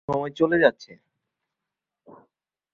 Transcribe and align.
শুভ 0.01 0.09
সময় 0.09 0.31
চলে 0.35 0.57
যাচ্ছে। 0.59 0.91